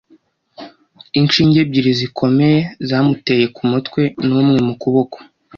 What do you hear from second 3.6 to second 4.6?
mutwe, n'umwe